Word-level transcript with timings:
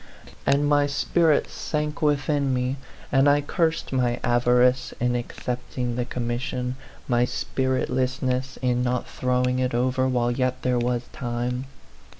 And 0.47 0.67
my 0.67 0.87
spirit 0.87 1.47
sank 1.47 2.01
within 2.01 2.51
me, 2.55 2.77
and 3.11 3.29
I 3.29 3.41
cursed 3.41 3.93
my 3.93 4.19
avarice 4.23 4.95
in 4.99 5.15
accepting 5.15 5.95
the 5.95 6.05
commission, 6.05 6.75
my 7.07 7.23
spiritlessness 7.23 8.57
in 8.63 8.81
not 8.81 9.05
throwing 9.07 9.59
it 9.59 9.75
over 9.75 10.07
while 10.07 10.31
yet 10.31 10.63
there 10.63 10.79
was 10.79 11.03
time. 11.13 11.65